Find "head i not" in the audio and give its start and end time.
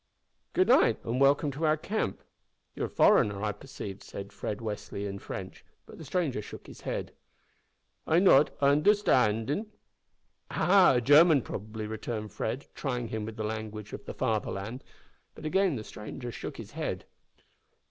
6.81-8.49